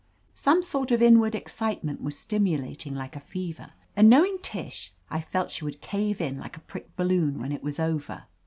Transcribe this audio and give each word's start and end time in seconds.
Some 0.33 0.63
sort 0.63 0.89
of 0.89 0.99
in 0.99 1.19
ward 1.19 1.35
excitement 1.35 2.01
was 2.01 2.17
stimulating 2.17 2.95
like 2.95 3.15
a 3.15 3.19
fever, 3.19 3.73
and 3.95 4.09
knowing 4.09 4.39
Tish, 4.41 4.93
I 5.11 5.21
felt 5.21 5.51
she 5.51 5.63
would 5.63 5.79
cave 5.79 6.19
in 6.19 6.39
like 6.39 6.57
a 6.57 6.61
pricked 6.61 6.95
balloon 6.95 7.39
when 7.39 7.51
it 7.51 7.61
was 7.61 7.79
over. 7.79 8.23